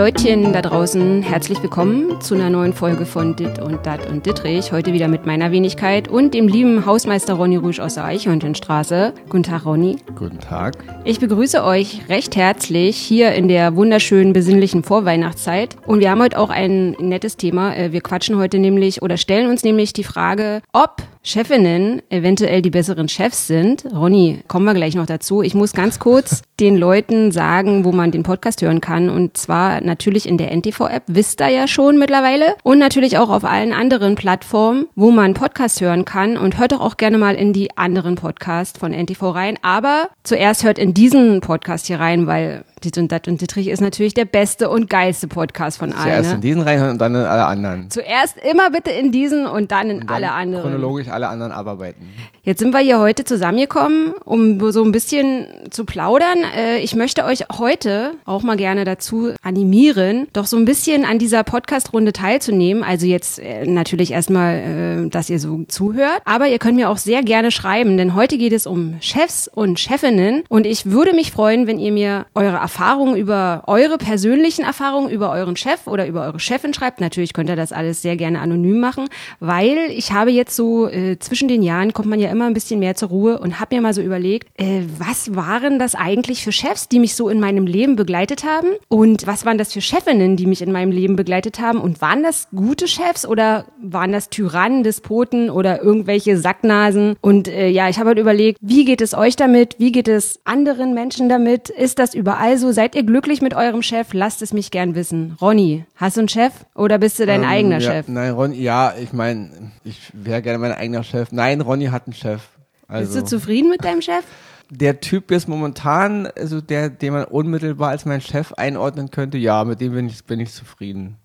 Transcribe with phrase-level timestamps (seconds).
[0.00, 4.72] Leutchen da draußen, herzlich willkommen zu einer neuen Folge von Dit und Dat und Dittrich.
[4.72, 9.12] Heute wieder mit meiner Wenigkeit und dem lieben Hausmeister Ronny Rüsch aus der Eichhörnchenstraße.
[9.28, 9.98] Guten Tag, Ronny.
[10.16, 10.82] Guten Tag.
[11.04, 15.76] Ich begrüße euch recht herzlich hier in der wunderschönen, besinnlichen Vorweihnachtszeit.
[15.86, 17.76] Und wir haben heute auch ein nettes Thema.
[17.76, 22.70] Äh, wir quatschen heute nämlich oder stellen uns nämlich die Frage, ob Chefinnen eventuell die
[22.70, 23.84] besseren Chefs sind.
[23.92, 25.42] Ronny, kommen wir gleich noch dazu.
[25.42, 29.10] Ich muss ganz kurz den Leuten sagen, wo man den Podcast hören kann.
[29.10, 32.56] Und zwar natürlich in der NTV-App, wisst ihr ja schon mittlerweile.
[32.62, 36.36] Und natürlich auch auf allen anderen Plattformen, wo man Podcast hören kann.
[36.36, 39.58] Und hört doch auch gerne mal in die anderen Podcasts von NTV rein.
[39.62, 43.80] Aber zuerst hört in diesen Podcast hier rein, weil Dit und Dat und Dittrich ist
[43.80, 46.12] natürlich der beste und geilste Podcast von allen.
[46.12, 46.34] Zuerst ne?
[46.36, 47.90] in diesen reinhören und dann in alle anderen.
[47.90, 50.62] Zuerst immer bitte in diesen und dann in Und dann alle anderen.
[50.62, 52.08] Chronologisch alle anderen abarbeiten.
[52.50, 56.38] Jetzt sind wir hier heute zusammengekommen, um so ein bisschen zu plaudern.
[56.56, 61.20] Äh, Ich möchte euch heute auch mal gerne dazu animieren, doch so ein bisschen an
[61.20, 62.82] dieser Podcast-Runde teilzunehmen.
[62.82, 66.96] Also jetzt äh, natürlich erstmal, äh, dass ihr so zuhört, aber ihr könnt mir auch
[66.96, 71.30] sehr gerne schreiben, denn heute geht es um Chefs und Chefinnen und ich würde mich
[71.30, 76.22] freuen, wenn ihr mir eure Erfahrungen über eure persönlichen Erfahrungen über euren Chef oder über
[76.22, 77.00] eure Chefin schreibt.
[77.00, 79.06] Natürlich könnt ihr das alles sehr gerne anonym machen,
[79.38, 80.90] weil ich habe jetzt so
[81.20, 83.82] zwischen den Jahren kommt man ja immer ein bisschen mehr zur Ruhe und habe mir
[83.82, 87.66] mal so überlegt, äh, was waren das eigentlich für Chefs, die mich so in meinem
[87.66, 88.68] Leben begleitet haben?
[88.88, 91.80] Und was waren das für Chefinnen, die mich in meinem Leben begleitet haben?
[91.80, 97.16] Und waren das gute Chefs oder waren das Tyrannen, Despoten oder irgendwelche Sacknasen?
[97.20, 100.40] Und äh, ja, ich habe halt überlegt, wie geht es euch damit, wie geht es
[100.44, 104.52] anderen Menschen damit, ist das überall so, seid ihr glücklich mit eurem Chef, lasst es
[104.52, 105.36] mich gern wissen.
[105.40, 108.08] Ronny, hast du einen Chef oder bist du dein Ähm, eigener ja, Chef?
[108.08, 109.50] Nein, Ronny, ja, ich meine,
[109.84, 111.32] ich wäre gerne mein eigener Chef.
[111.32, 112.42] Nein, Ronny hat einen Chef.
[112.88, 114.24] Bist Also, du zufrieden mit deinem Chef?
[114.72, 119.64] der Typ ist momentan, also der, den man unmittelbar als mein Chef einordnen könnte, ja,
[119.64, 121.16] mit dem bin ich, bin ich zufrieden.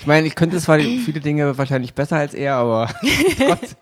[0.00, 2.88] Ich meine, ich könnte zwar viele Dinge wahrscheinlich besser als er, aber
[3.46, 3.76] trotz,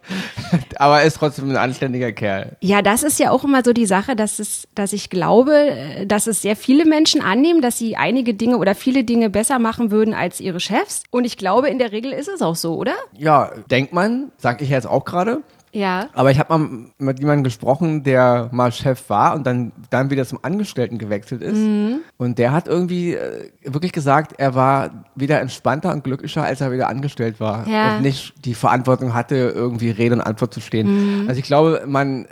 [0.76, 2.56] aber er ist trotzdem ein anständiger Kerl.
[2.60, 6.06] Ja, das ist ja auch immer so die Sache, dass es, dass ich glaube, äh,
[6.06, 9.92] dass es sehr viele Menschen annehmen, dass sie einige Dinge oder viele Dinge besser machen
[9.92, 11.04] würden als ihre Chefs.
[11.12, 12.94] Und ich glaube, in der Regel ist es auch so, oder?
[13.16, 15.42] Ja, denkt man, sag ich jetzt auch gerade.
[15.72, 16.08] Ja.
[16.12, 16.68] Aber ich habe mal
[16.98, 21.56] mit jemandem gesprochen, der mal Chef war und dann, dann wieder zum Angestellten gewechselt ist.
[21.56, 22.00] Mhm.
[22.18, 26.72] Und der hat irgendwie äh, wirklich gesagt, er war wieder entspannter und glücklicher, als er
[26.72, 27.66] wieder angestellt war.
[27.66, 27.96] Ja.
[27.96, 30.64] Und nicht die Verantwortung hatte, irgendwie Rede und Antwort zu Mhm.
[30.64, 31.24] stehen.
[31.28, 32.26] Also ich glaube, man,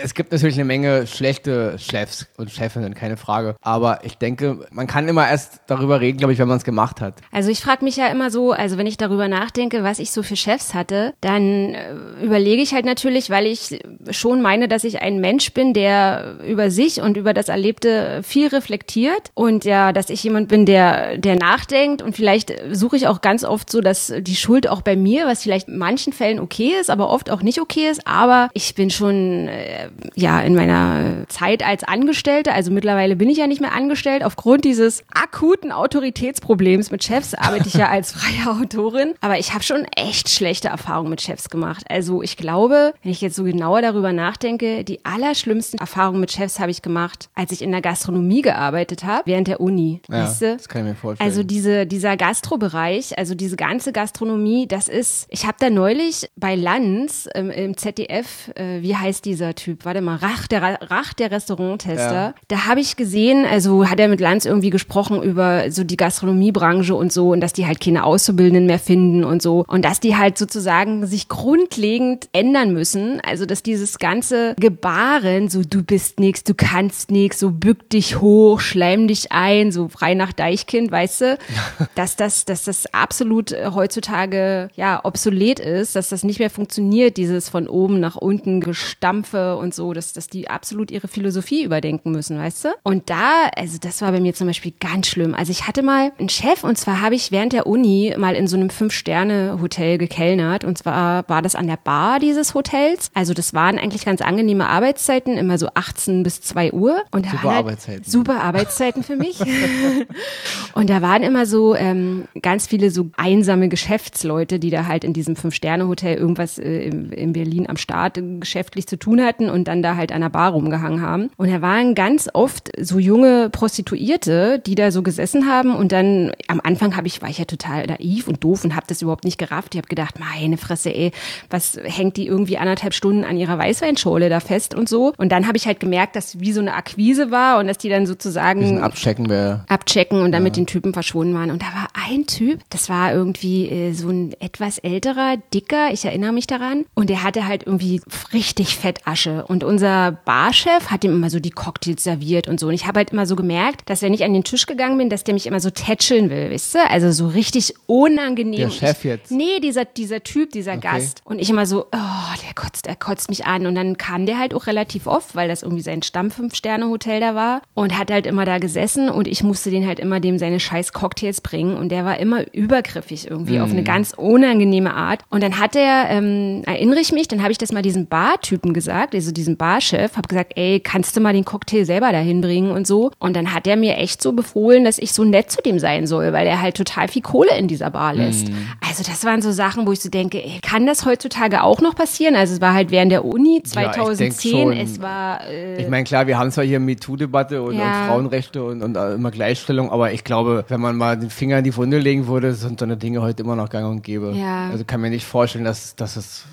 [0.00, 3.56] es gibt natürlich eine Menge schlechte Chefs und Chefinnen, keine Frage.
[3.60, 7.00] Aber ich denke, man kann immer erst darüber reden, glaube ich, wenn man es gemacht
[7.00, 7.14] hat.
[7.30, 10.22] Also ich frage mich ja immer so, also wenn ich darüber nachdenke, was ich so
[10.22, 15.02] für Chefs hatte, dann äh, überlege ich halt natürlich, weil ich schon meine, dass ich
[15.02, 20.10] ein Mensch bin, der über sich und über das Erlebte viel reflektiert und ja, dass
[20.10, 24.12] ich jemand bin, der, der nachdenkt und vielleicht suche ich auch ganz oft so, dass
[24.18, 27.42] die Schuld auch bei mir, was vielleicht in manchen Fällen okay ist, aber oft auch
[27.42, 29.81] nicht okay ist, aber ich bin schon äh,
[30.14, 34.64] ja in meiner Zeit als Angestellte, also mittlerweile bin ich ja nicht mehr angestellt, aufgrund
[34.64, 39.84] dieses akuten Autoritätsproblems mit Chefs arbeite ich ja als freie Autorin, aber ich habe schon
[39.96, 41.84] echt schlechte Erfahrungen mit Chefs gemacht.
[41.88, 46.60] Also ich glaube, wenn ich jetzt so genauer darüber nachdenke, die allerschlimmsten Erfahrungen mit Chefs
[46.60, 50.00] habe ich gemacht, als ich in der Gastronomie gearbeitet habe, während der Uni.
[50.08, 50.56] Ja, weißt du?
[50.56, 51.28] das kann ich mir vorstellen.
[51.28, 56.54] Also diese, dieser Gastrobereich, also diese ganze Gastronomie, das ist, ich habe da neulich bei
[56.54, 59.71] Lanz ähm, im ZDF, äh, wie heißt dieser Typ?
[59.82, 62.12] Warte mal, Rach, der, Ra- Rach, der Restauranttester.
[62.12, 62.34] Ja.
[62.48, 66.94] Da habe ich gesehen, also hat er mit Lanz irgendwie gesprochen über so die Gastronomiebranche
[66.94, 70.16] und so und dass die halt keine Auszubildenden mehr finden und so und dass die
[70.16, 73.20] halt sozusagen sich grundlegend ändern müssen.
[73.20, 78.20] Also dass dieses ganze Gebaren, so du bist nix, du kannst nix, so bück dich
[78.20, 81.38] hoch, schleim dich ein, so frei nach Deichkind, weißt du,
[81.94, 87.16] dass das, dass das absolut äh, heutzutage ja obsolet ist, dass das nicht mehr funktioniert,
[87.16, 92.12] dieses von oben nach unten Gestampfe und so, dass, dass die absolut ihre Philosophie überdenken
[92.12, 92.68] müssen, weißt du?
[92.82, 95.34] Und da, also das war bei mir zum Beispiel ganz schlimm.
[95.34, 98.46] Also ich hatte mal einen Chef und zwar habe ich während der Uni mal in
[98.46, 103.10] so einem Fünf-Sterne-Hotel gekellnert und zwar war das an der Bar dieses Hotels.
[103.14, 107.02] Also das waren eigentlich ganz angenehme Arbeitszeiten, immer so 18 bis 2 Uhr.
[107.10, 108.04] Und Super halt Arbeitszeiten.
[108.04, 109.40] Super Arbeitszeiten für mich.
[110.74, 115.12] und da waren immer so ähm, ganz viele so einsame Geschäftsleute, die da halt in
[115.12, 119.48] diesem Fünf-Sterne-Hotel irgendwas äh, in, in Berlin am Start geschäftlich zu tun hatten.
[119.52, 121.30] Und dann da halt an der Bar rumgehangen haben.
[121.36, 126.32] Und da waren ganz oft so junge Prostituierte, die da so gesessen haben und dann
[126.48, 129.24] am Anfang habe ich war ich ja total naiv und doof und habe das überhaupt
[129.24, 129.74] nicht gerafft.
[129.74, 131.12] Ich habe gedacht, meine Fresse, ey,
[131.50, 135.12] was hängt die irgendwie anderthalb Stunden an ihrer Weißweinschorle da fest und so.
[135.16, 137.88] Und dann habe ich halt gemerkt, dass wie so eine Akquise war und dass die
[137.88, 140.44] dann sozusagen abchecken, wer abchecken und dann ja.
[140.44, 141.50] mit den Typen verschwunden waren.
[141.50, 146.04] Und da war ein Typ, das war irgendwie äh, so ein etwas älterer, dicker, ich
[146.04, 146.84] erinnere mich daran.
[146.94, 148.00] Und der hatte halt irgendwie
[148.32, 149.41] richtig Fettasche.
[149.46, 152.68] Und unser Barchef hat ihm immer so die Cocktails serviert und so.
[152.68, 155.10] Und ich habe halt immer so gemerkt, dass wenn ich an den Tisch gegangen bin,
[155.10, 156.90] dass der mich immer so tätscheln will, wisst ihr?
[156.90, 158.60] Also so richtig unangenehm.
[158.60, 159.30] Der Chef jetzt?
[159.30, 160.80] nee, dieser, dieser Typ, dieser okay.
[160.92, 161.20] Gast.
[161.24, 163.66] Und ich immer so, oh, der kotzt, der kotzt mich an.
[163.66, 167.62] Und dann kam der halt auch relativ oft, weil das irgendwie sein Stamm-Fünf-Sterne-Hotel da war.
[167.74, 170.92] Und hat halt immer da gesessen und ich musste den halt immer dem seine scheiß
[170.92, 171.76] Cocktails bringen.
[171.76, 173.62] Und der war immer übergriffig irgendwie mm.
[173.62, 175.22] auf eine ganz unangenehme Art.
[175.30, 178.72] Und dann hat er, ähm, erinnere ich mich, dann habe ich das mal diesem Bartypen
[178.74, 182.70] gesagt, also diesem Barchef, habe gesagt, ey, kannst du mal den Cocktail selber dahin bringen
[182.70, 183.10] und so.
[183.18, 186.06] Und dann hat er mir echt so befohlen, dass ich so nett zu dem sein
[186.06, 188.48] soll, weil er halt total viel Kohle in dieser Bar lässt.
[188.48, 188.54] Mm.
[188.88, 191.94] Also das waren so Sachen, wo ich so denke, ey, kann das heutzutage auch noch
[191.94, 192.36] passieren?
[192.36, 195.46] Also es war halt während der Uni 2010, ja, es war...
[195.46, 198.02] Äh, ich meine, klar, wir haben zwar hier MeToo-Debatte und, ja.
[198.02, 201.64] und, Frauenrechte und, und immer Gleichstellung, aber ich glaube, wenn man mal den Finger in
[201.64, 204.32] die Wunde legen würde, sind so eine Dinge heute immer noch gang und gäbe.
[204.34, 204.70] Ja.
[204.70, 206.44] Also kann mir nicht vorstellen, dass, dass es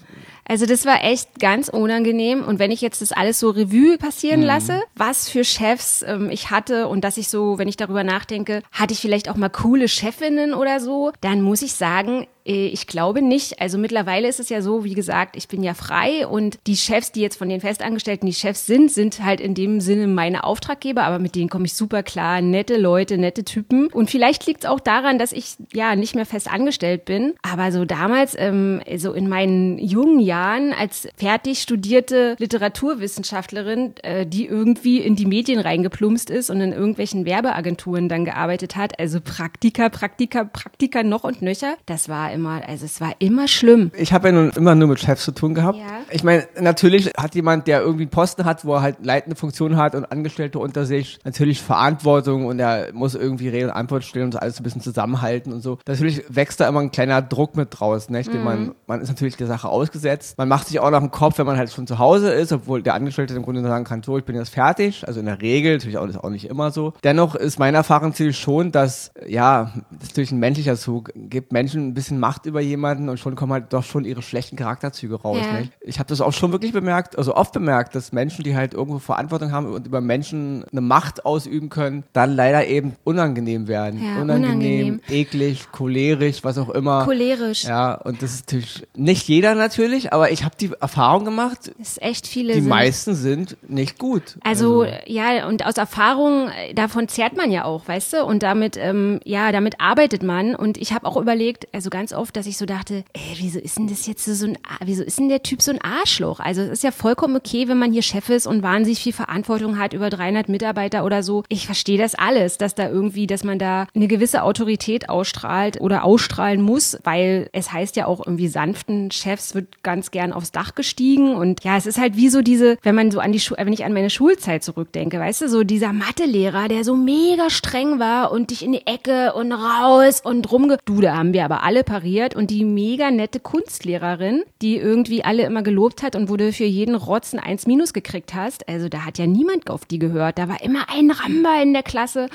[0.49, 2.43] also das war echt ganz unangenehm.
[2.43, 4.47] Und wenn ich jetzt das alles so Revue passieren mhm.
[4.47, 8.63] lasse, was für Chefs ähm, ich hatte und dass ich so, wenn ich darüber nachdenke,
[8.71, 13.21] hatte ich vielleicht auch mal coole Chefinnen oder so, dann muss ich sagen, ich glaube
[13.21, 13.61] nicht.
[13.61, 17.11] Also mittlerweile ist es ja so, wie gesagt, ich bin ja frei und die Chefs,
[17.11, 21.03] die jetzt von den Festangestellten die Chefs sind, sind halt in dem Sinne meine Auftraggeber,
[21.03, 22.41] aber mit denen komme ich super klar.
[22.41, 23.87] Nette Leute, nette Typen.
[23.87, 27.33] Und vielleicht liegt es auch daran, dass ich ja nicht mehr fest angestellt bin.
[27.41, 34.45] Aber so damals, ähm, so in meinen jungen Jahren als fertig studierte Literaturwissenschaftlerin, äh, die
[34.45, 39.89] irgendwie in die Medien reingeplumpst ist und in irgendwelchen Werbeagenturen dann gearbeitet hat, also Praktika,
[39.89, 43.91] Praktika, Praktika noch und nöcher, das war immer, also es war immer schlimm.
[43.97, 45.77] Ich habe ja nun immer nur mit Chefs zu tun gehabt.
[45.77, 45.85] Ja.
[46.09, 49.77] Ich meine, natürlich hat jemand, der irgendwie einen Posten hat, wo er halt leitende Funktion
[49.77, 54.25] hat und Angestellte unter sich, natürlich Verantwortung und er muss irgendwie Rede und Antwort stellen
[54.25, 55.77] und alles ein bisschen zusammenhalten und so.
[55.87, 58.19] Natürlich wächst da immer ein kleiner Druck mit draus, ne?
[58.19, 58.43] Mhm.
[58.43, 60.37] Man, man ist natürlich der Sache ausgesetzt.
[60.37, 62.81] Man macht sich auch noch im Kopf, wenn man halt schon zu Hause ist, obwohl
[62.81, 65.07] der Angestellte im Grunde sagen kann, so, ich bin jetzt fertig.
[65.07, 66.93] Also in der Regel, natürlich auch, ist auch nicht immer so.
[67.03, 71.51] Dennoch ist meine Erfahrung natürlich schon, dass, ja, das ist natürlich ein menschlicher Zug, gibt
[71.51, 75.15] Menschen ein bisschen Macht über jemanden und schon kommen halt doch schon ihre schlechten Charakterzüge
[75.15, 75.39] raus.
[75.41, 75.53] Ja.
[75.53, 75.69] Ne?
[75.81, 78.99] Ich habe das auch schon wirklich bemerkt, also oft bemerkt, dass Menschen, die halt irgendwo
[78.99, 84.03] Verantwortung haben und über Menschen eine Macht ausüben können, dann leider eben unangenehm werden.
[84.03, 87.05] Ja, unangenehm, unangenehm, eklig, cholerisch, was auch immer.
[87.05, 87.63] Cholerisch.
[87.63, 91.71] Ja, und das ist natürlich nicht jeder natürlich, aber ich habe die Erfahrung gemacht.
[91.77, 92.53] Das ist echt viele.
[92.53, 92.69] Die sind.
[92.69, 94.37] meisten sind nicht gut.
[94.43, 98.25] Also, also, ja, und aus Erfahrung davon zehrt man ja auch, weißt du?
[98.25, 100.55] Und damit, ähm, ja, damit arbeitet man.
[100.55, 103.77] Und ich habe auch überlegt, also ganz oft, dass ich so dachte, ey, wieso ist
[103.77, 106.39] denn das jetzt so ein, wieso ist denn der Typ so ein Arschloch?
[106.39, 109.77] Also es ist ja vollkommen okay, wenn man hier Chef ist und wahnsinnig viel Verantwortung
[109.77, 111.43] hat über 300 Mitarbeiter oder so.
[111.49, 116.03] Ich verstehe das alles, dass da irgendwie, dass man da eine gewisse Autorität ausstrahlt oder
[116.03, 120.75] ausstrahlen muss, weil es heißt ja auch irgendwie sanften Chefs wird ganz gern aufs Dach
[120.75, 123.65] gestiegen und ja, es ist halt wie so diese, wenn man so an die Schule,
[123.65, 127.99] wenn ich an meine Schulzeit zurückdenke, weißt du, so dieser Mathelehrer, der so mega streng
[127.99, 130.77] war und dich in die Ecke und raus und rumge...
[130.85, 135.43] Du, da haben wir aber alle pariert und die mega nette Kunstlehrerin, die irgendwie alle
[135.43, 138.69] immer gelobt hat und wo du für jeden Rotzen eins Minus gekriegt hast.
[138.69, 140.37] Also da hat ja niemand auf die gehört.
[140.37, 142.29] Da war immer ein Ramba in der Klasse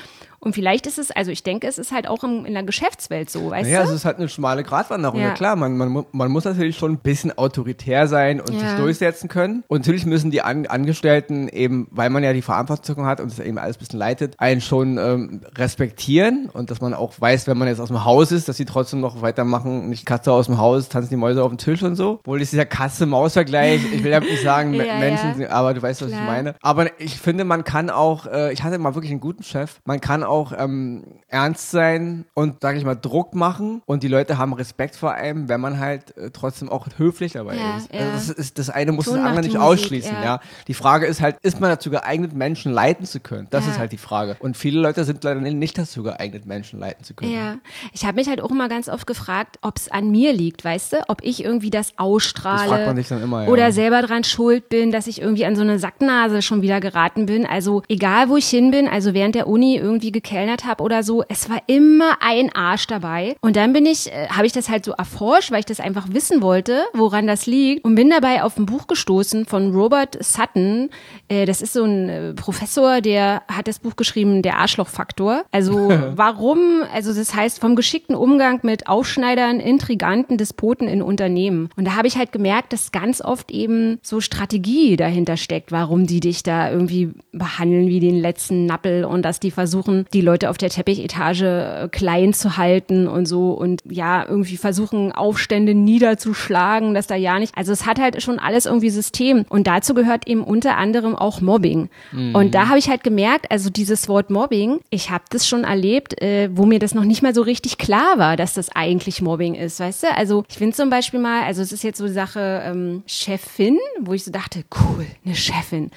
[0.45, 3.31] und vielleicht ist es, also ich denke, es ist halt auch in, in der Geschäftswelt
[3.31, 3.85] so, weißt naja, du?
[3.85, 5.19] Ja, es ist halt eine schmale Gratwanderung.
[5.19, 5.31] Ja.
[5.31, 8.59] klar, man, man, man muss natürlich schon ein bisschen autoritär sein und ja.
[8.59, 9.63] sich durchsetzen können.
[9.67, 13.39] Und natürlich müssen die An Angestellten eben, weil man ja die Verantwortung hat und das
[13.39, 17.57] eben alles ein bisschen leitet, einen schon ähm, respektieren und dass man auch weiß, wenn
[17.57, 20.59] man jetzt aus dem Haus ist, dass sie trotzdem noch weitermachen, nicht Katze aus dem
[20.59, 22.19] Haus, tanzen die Mäuse auf dem Tisch und so.
[22.19, 23.81] Obwohl das ist ja Katze-Maus-Vergleich.
[23.93, 26.21] Ich will ja nicht sagen, ja, Menschen, aber du weißt, was klar.
[26.21, 26.55] ich meine.
[26.61, 30.01] Aber ich finde, man kann auch, äh, ich hatte mal wirklich einen guten Chef, man
[30.01, 34.37] kann auch auch ähm, ernst sein und, sage ich mal, Druck machen und die Leute
[34.37, 37.93] haben Respekt vor einem, wenn man halt äh, trotzdem auch höflich dabei ja, ist.
[37.93, 38.59] Also das, ist.
[38.59, 40.23] Das eine muss Ton das andere nicht Musik, ausschließen, ja.
[40.23, 40.39] ja.
[40.67, 43.47] Die Frage ist halt, ist man dazu geeignet, Menschen leiten zu können?
[43.49, 43.71] Das ja.
[43.71, 44.35] ist halt die Frage.
[44.39, 47.31] Und viele Leute sind leider nicht dazu geeignet, Menschen leiten zu können.
[47.31, 47.57] Ja,
[47.93, 50.93] ich habe mich halt auch immer ganz oft gefragt, ob es an mir liegt, weißt
[50.93, 50.97] du?
[51.07, 53.49] Ob ich irgendwie das ausstrahle das fragt man sich dann immer, ja.
[53.49, 57.25] oder selber dran schuld bin, dass ich irgendwie an so eine Sacknase schon wieder geraten
[57.25, 57.45] bin.
[57.45, 61.23] Also egal, wo ich hin bin, also während der Uni irgendwie gekellnert habe oder so,
[61.27, 63.35] es war immer ein Arsch dabei.
[63.41, 66.07] Und dann bin ich, äh, habe ich das halt so erforscht, weil ich das einfach
[66.09, 67.83] wissen wollte, woran das liegt.
[67.83, 70.89] Und bin dabei auf ein Buch gestoßen von Robert Sutton.
[71.27, 75.43] Äh, das ist so ein äh, Professor, der hat das Buch geschrieben, Der Arschlochfaktor.
[75.51, 81.69] Also warum, also das heißt vom geschickten Umgang mit Aufschneidern, Intriganten, Despoten in Unternehmen.
[81.75, 86.07] Und da habe ich halt gemerkt, dass ganz oft eben so Strategie dahinter steckt, warum
[86.07, 90.49] die dich da irgendwie behandeln wie den letzten Nappel und dass die versuchen, die Leute
[90.49, 91.45] auf der Teppichetage
[91.83, 97.39] äh, klein zu halten und so und ja, irgendwie versuchen, Aufstände niederzuschlagen, dass da ja
[97.39, 97.57] nicht.
[97.57, 99.45] Also es hat halt schon alles irgendwie System.
[99.49, 101.89] Und dazu gehört eben unter anderem auch Mobbing.
[102.11, 102.35] Mhm.
[102.35, 106.21] Und da habe ich halt gemerkt, also dieses Wort Mobbing, ich habe das schon erlebt,
[106.21, 109.55] äh, wo mir das noch nicht mal so richtig klar war, dass das eigentlich Mobbing
[109.55, 110.15] ist, weißt du?
[110.15, 113.77] Also ich finde zum Beispiel mal, also es ist jetzt so die Sache ähm, Chefin,
[113.99, 115.91] wo ich so dachte, cool, eine Chefin.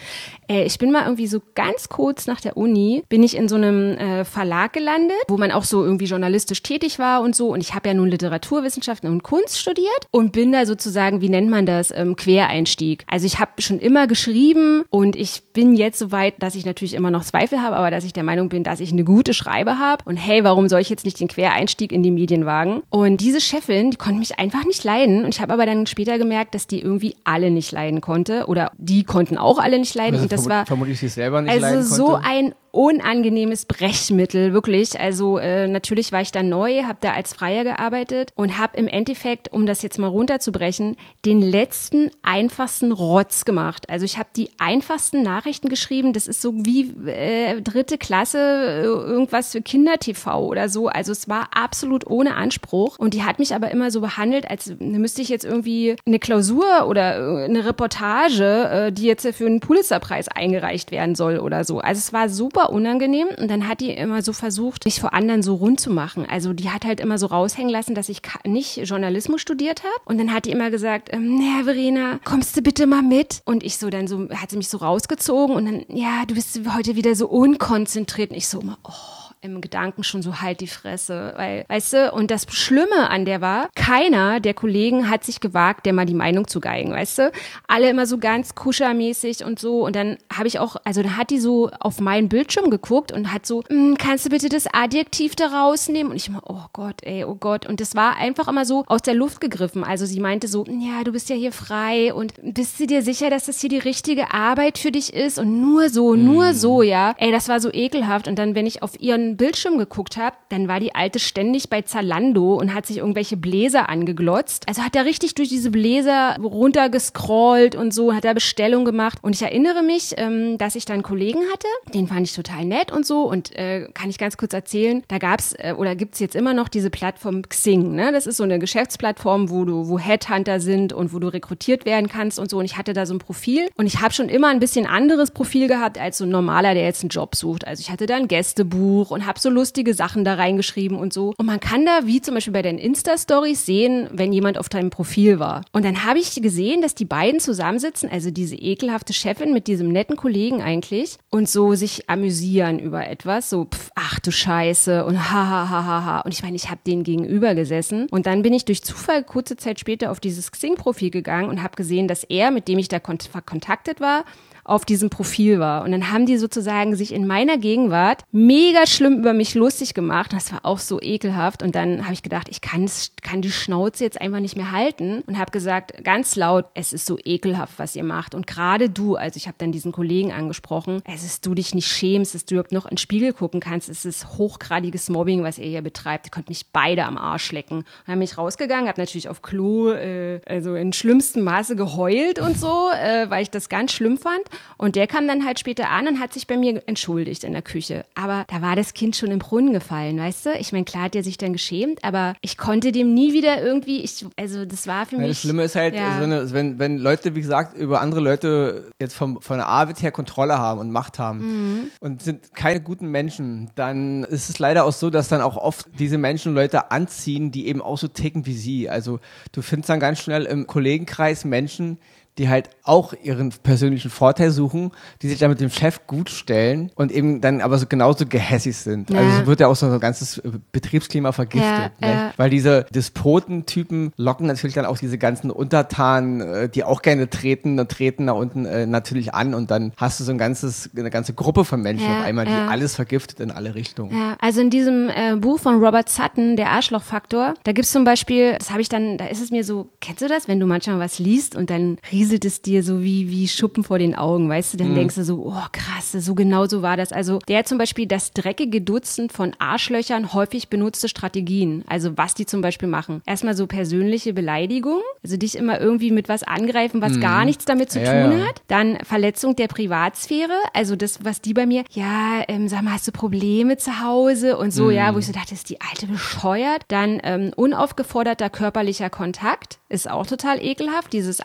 [0.48, 3.56] Äh, ich bin mal irgendwie so ganz kurz nach der Uni, bin ich in so
[3.56, 7.52] einem äh, Verlag gelandet, wo man auch so irgendwie journalistisch tätig war und so.
[7.52, 11.50] Und ich habe ja nun Literaturwissenschaften und Kunst studiert und bin da sozusagen, wie nennt
[11.50, 13.04] man das, ähm, Quereinstieg.
[13.08, 16.94] Also ich habe schon immer geschrieben und ich bin jetzt so weit, dass ich natürlich
[16.94, 19.78] immer noch Zweifel habe, aber dass ich der Meinung bin, dass ich eine gute Schreibe
[19.78, 20.02] habe.
[20.04, 22.82] Und hey, warum soll ich jetzt nicht den Quereinstieg in die Medien wagen?
[22.90, 25.24] Und diese Chefin, die konnte mich einfach nicht leiden.
[25.24, 28.46] Und ich habe aber dann später gemerkt, dass die irgendwie alle nicht leiden konnte.
[28.46, 30.14] Oder die konnten auch alle nicht leiden.
[30.14, 31.94] Also und das war vermutlich sich selber nicht also leiden konnte.
[31.94, 34.98] so ein unangenehmes Brechmittel, wirklich.
[34.98, 38.88] Also äh, natürlich war ich da neu, habe da als Freier gearbeitet und habe im
[38.88, 43.88] Endeffekt, um das jetzt mal runterzubrechen, den letzten einfachsten Rotz gemacht.
[43.88, 46.12] Also ich habe die einfachsten Nachrichten geschrieben.
[46.12, 50.88] Das ist so wie äh, dritte Klasse äh, irgendwas für Kinder-TV oder so.
[50.88, 54.74] Also es war absolut ohne Anspruch und die hat mich aber immer so behandelt, als
[54.78, 59.60] müsste ich jetzt irgendwie eine Klausur oder äh, eine Reportage, äh, die jetzt für einen
[59.60, 61.80] Pulitzerpreis eingereicht werden soll oder so.
[61.80, 63.28] Also es war super super unangenehm.
[63.38, 66.26] Und dann hat die immer so versucht, mich vor anderen so rund zu machen.
[66.28, 69.94] Also die hat halt immer so raushängen lassen, dass ich nicht Journalismus studiert habe.
[70.06, 73.42] Und dann hat die immer gesagt, ähm, naja, Verena, kommst du bitte mal mit?
[73.44, 76.60] Und ich so, dann so, hat sie mich so rausgezogen und dann, ja, du bist
[76.74, 78.30] heute wieder so unkonzentriert.
[78.30, 82.12] Und ich so immer, oh im Gedanken schon so halt die Fresse, weil, weißt du,
[82.12, 86.14] und das Schlimme an der war, keiner der Kollegen hat sich gewagt, der mal die
[86.14, 87.32] Meinung zu geigen, weißt du?
[87.66, 91.30] Alle immer so ganz kuschermäßig und so und dann habe ich auch, also dann hat
[91.30, 95.36] die so auf meinen Bildschirm geguckt und hat so, hm, kannst du bitte das Adjektiv
[95.36, 96.10] da rausnehmen?
[96.10, 97.66] Und ich immer, oh Gott, ey, oh Gott.
[97.66, 99.84] Und das war einfach immer so aus der Luft gegriffen.
[99.84, 103.30] Also sie meinte so, ja, du bist ja hier frei und bist du dir sicher,
[103.30, 105.38] dass das hier die richtige Arbeit für dich ist?
[105.38, 106.54] Und nur so, nur mhm.
[106.54, 107.14] so, ja.
[107.18, 108.28] Ey, das war so ekelhaft.
[108.28, 111.82] Und dann, wenn ich auf ihren Bildschirm geguckt habe, dann war die Alte ständig bei
[111.82, 114.64] Zalando und hat sich irgendwelche Bläser angeglotzt.
[114.68, 119.18] Also hat er richtig durch diese Bläser runtergescrollt und so, hat da Bestellung gemacht.
[119.22, 122.64] Und ich erinnere mich, ähm, dass ich da einen Kollegen hatte, den fand ich total
[122.64, 123.22] nett und so.
[123.22, 126.68] Und äh, kann ich ganz kurz erzählen, da gab's äh, oder gibt's jetzt immer noch
[126.68, 127.94] diese Plattform Xing.
[127.94, 128.12] Ne?
[128.12, 132.08] Das ist so eine Geschäftsplattform, wo du, wo Headhunter sind und wo du rekrutiert werden
[132.08, 132.58] kannst und so.
[132.58, 135.30] Und ich hatte da so ein Profil und ich habe schon immer ein bisschen anderes
[135.30, 137.66] Profil gehabt als so ein normaler, der jetzt einen Job sucht.
[137.66, 141.34] Also ich hatte da ein Gästebuch und habe so lustige Sachen da reingeschrieben und so.
[141.36, 144.90] Und man kann da, wie zum Beispiel bei den Insta-Stories, sehen, wenn jemand auf deinem
[144.90, 145.64] Profil war.
[145.72, 149.88] Und dann habe ich gesehen, dass die beiden zusammensitzen, also diese ekelhafte Chefin mit diesem
[149.88, 153.50] netten Kollegen eigentlich, und so sich amüsieren über etwas.
[153.50, 156.20] So, pf, ach du Scheiße und ha ha ha ha.
[156.20, 158.06] Und ich meine, ich habe denen gegenüber gesessen.
[158.10, 161.74] Und dann bin ich durch Zufall kurze Zeit später auf dieses Xing-Profil gegangen und habe
[161.74, 164.24] gesehen, dass er, mit dem ich da kont kontaktet war,
[164.68, 165.84] auf diesem Profil war.
[165.84, 170.32] Und dann haben die sozusagen sich in meiner Gegenwart mega schlimm über mich lustig gemacht.
[170.32, 171.62] Das war auch so ekelhaft.
[171.62, 172.88] Und dann habe ich gedacht, ich kann,
[173.22, 177.06] kann die Schnauze jetzt einfach nicht mehr halten und habe gesagt, ganz laut, es ist
[177.06, 178.34] so ekelhaft, was ihr macht.
[178.34, 181.88] Und gerade du, also ich habe dann diesen Kollegen angesprochen, es ist du dich nicht
[181.88, 183.88] schämst, dass du überhaupt noch in den Spiegel gucken kannst.
[183.88, 186.26] Es ist hochgradiges Mobbing, was ihr hier betreibt.
[186.26, 187.84] Ihr könnt mich beide am Arsch lecken.
[188.06, 192.58] Dann habe ich rausgegangen, habe natürlich auf Klo, äh, also in schlimmstem Maße geheult und
[192.58, 194.42] so, äh, weil ich das ganz schlimm fand.
[194.76, 197.62] Und der kam dann halt später an und hat sich bei mir entschuldigt in der
[197.62, 198.04] Küche.
[198.14, 200.50] Aber da war das Kind schon im Brunnen gefallen, weißt du?
[200.58, 204.02] Ich meine, klar hat er sich dann geschämt, aber ich konnte dem nie wieder irgendwie,
[204.02, 205.22] ich, also das war für mich.
[205.22, 206.18] Ja, das Schlimme ist halt, ja.
[206.18, 210.00] so eine, wenn, wenn Leute, wie gesagt, über andere Leute jetzt vom, von der Arbeit
[210.02, 211.90] her Kontrolle haben und Macht haben mhm.
[212.00, 215.86] und sind keine guten Menschen, dann ist es leider auch so, dass dann auch oft
[215.98, 218.88] diese Menschen Leute anziehen, die eben auch so ticken wie sie.
[218.88, 219.18] Also
[219.52, 221.98] du findest dann ganz schnell im Kollegenkreis Menschen,
[222.38, 224.92] die halt auch ihren persönlichen Vorteil suchen,
[225.22, 228.76] die sich dann mit dem Chef gut stellen und eben dann aber so genauso gehässig
[228.76, 229.10] sind.
[229.10, 229.18] Ja.
[229.18, 231.92] Also es wird ja auch so ein ganzes äh, Betriebsklima vergiftet.
[232.00, 232.12] Ja, ne?
[232.12, 232.32] ja.
[232.36, 237.78] Weil diese Despotentypen locken natürlich dann auch diese ganzen Untertanen, äh, die auch gerne treten
[237.78, 241.10] und treten da unten äh, natürlich an und dann hast du so ein ganzes, eine
[241.10, 244.16] ganze Gruppe von Menschen auf einmal, die alles vergiftet in alle Richtungen.
[244.16, 248.54] Ja, also in diesem äh, Buch von Robert Sutton, der Arschlochfaktor, da gibt's zum Beispiel,
[248.58, 250.98] das habe ich dann, da ist es mir so, kennst du das, wenn du manchmal
[250.98, 254.74] was liest und dann rieselt es dir so wie, wie Schuppen vor den Augen, weißt
[254.74, 257.10] du, dann denkst du so, oh krass, so genau so war das.
[257.10, 261.84] Also der zum Beispiel das dreckige Dutzend von Arschlöchern häufig benutzte Strategien.
[261.86, 263.22] Also was die zum Beispiel machen.
[263.24, 267.90] Erstmal so persönliche Beleidigung, also dich immer irgendwie mit was angreifen, was gar nichts damit
[267.90, 268.04] zu Mhm.
[268.04, 268.46] Ja, tun ja.
[268.46, 268.62] hat.
[268.68, 273.08] Dann Verletzung der Privatsphäre, also das, was die bei mir, ja, ähm, sag mal, hast
[273.08, 276.82] du Probleme zu Hause und so, ja, wo ich so dachte, ist die alte bescheuert.
[276.88, 281.40] Dann ähm, unaufgeforderter körperlicher Kontakt, ist auch total ekelhaft, dieses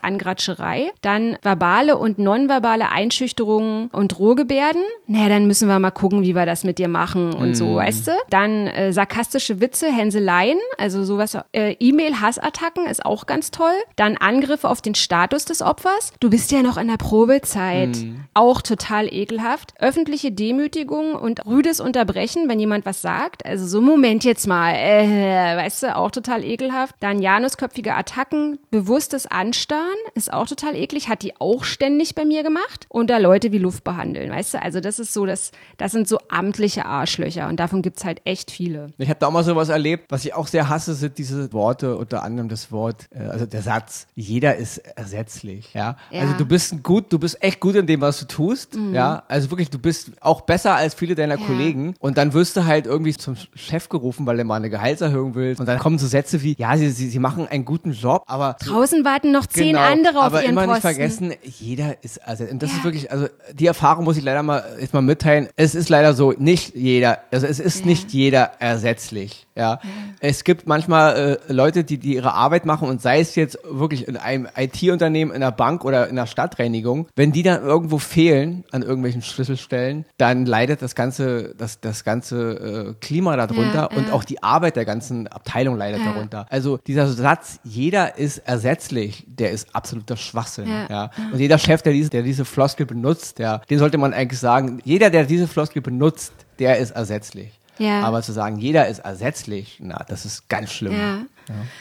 [0.74, 0.92] Angratscherei.
[1.00, 4.82] Dann verbale und nonverbale Einschüchterungen und Drohgebärden.
[5.06, 8.08] Naja, dann müssen wir mal gucken, wie wir das mit dir machen und so, weißt
[8.08, 8.12] du?
[8.30, 13.74] Dann äh, sarkastische Witze, Hänseleien, also sowas, äh, E-Mail-Hassattacken ist auch ganz toll.
[13.96, 16.12] Dann Angriffe auf den Status des Opfers.
[16.20, 17.96] Du bist ja noch in der Probezeit.
[18.34, 19.74] Auch total ekelhaft.
[19.78, 23.44] Öffentliche Demütigung und rüdes Unterbrechen, wenn jemand was sagt.
[23.44, 26.94] Also so, Moment jetzt mal, äh, weißt du, auch total ekelhaft.
[27.00, 32.42] Dann janusköpfige Attacken, bewusstes Anstarren, ist auch total eklig, hat die auch ständig bei mir
[32.42, 32.86] gemacht.
[32.88, 36.08] Und da Leute wie Luft behandeln, weißt du, also das ist so, das, das sind
[36.08, 38.92] so amtliche Arschlöcher und davon gibt's halt echt viele.
[38.96, 41.96] Ich habe da auch mal sowas erlebt, was ich auch sehr hasse, sind diese Worte,
[41.96, 45.96] unter anderem das Wort, äh, also der Satz, jeder ist ersetzlich, ja?
[46.10, 46.20] Ja.
[46.22, 49.24] Also du bist gut, du bist echt gut in dem, was du tust, ja?
[49.28, 51.40] Also wirklich, du bist auch besser als viele deiner Mhm.
[51.40, 51.46] Ja.
[51.46, 55.34] Kollegen und dann wirst du halt irgendwie zum Chef gerufen, weil er mal eine Gehaltserhöhung
[55.34, 58.22] will und dann kommen so Sätze wie, ja, sie, sie, sie machen einen guten Job,
[58.26, 62.44] aber Draußen warten noch zehn Genau, andere auf ihren immer nicht vergessen, jeder ist, also,
[62.44, 62.76] und das Ja.
[62.78, 65.48] ist wirklich, also, die Erfahrung muss ich leider mal, jetzt mal mitteilen.
[65.56, 67.86] Es ist leider so, nicht jeder, also, es ist Ja.
[67.86, 69.78] nicht jeder ersetzlich, ja.
[70.20, 74.08] Es gibt manchmal äh, Leute, die, die ihre Arbeit machen und sei es jetzt wirklich
[74.08, 78.64] in einem IT-Unternehmen, in einer Bank oder in einer Stadtreinigung, wenn die dann irgendwo fehlen
[78.72, 84.08] an irgendwelchen Schlüsselstellen, dann leidet das ganze, das, das ganze äh, Klima darunter Ja, und
[84.08, 84.12] ja.
[84.12, 86.12] auch die Arbeit der ganzen Abteilung leidet Ja.
[86.12, 86.46] darunter.
[86.50, 90.68] Also dieser Satz, jeder ist ersetzlich, der ist absoluter Schwachsinn.
[90.68, 90.86] Ja.
[90.90, 91.10] Ja.
[91.32, 94.80] Und jeder Chef, der diese, der diese Floskel benutzt, ja, den sollte man eigentlich sagen,
[94.84, 97.52] jeder, der diese Floskel benutzt, der ist ersetzlich.
[97.78, 98.02] Ja.
[98.02, 100.92] Aber zu sagen, jeder ist ersetzlich, na, das ist ganz schlimm.
[100.92, 101.18] Ja.